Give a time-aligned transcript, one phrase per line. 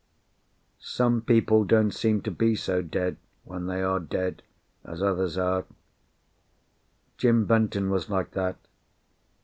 [0.79, 4.41] Some people don't seem to be so dead, when they are dead,
[4.83, 5.63] as others are.
[7.19, 8.55] Jim Benton was like that.